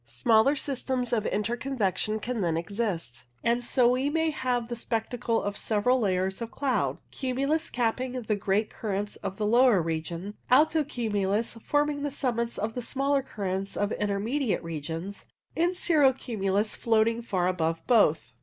[0.03, 4.63] Smaller systems of inter convection can then exist, and so we may have 128 WAVE
[4.65, 4.87] CLOUDS the
[5.37, 10.83] spectacle of several layers of cloud— cumulus capping the great currents of lower regions, alto
[10.83, 16.73] cumulus forming the summits of the smaller cur rents of intermediate regions, and cirro cumulus
[16.73, 18.33] floating far above both.